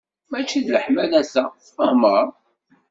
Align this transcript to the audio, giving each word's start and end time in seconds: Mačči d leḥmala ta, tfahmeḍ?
Mačči 0.29 0.59
d 0.65 0.67
leḥmala 0.69 1.21
ta, 1.31 1.43
tfahmeḍ? 1.67 2.27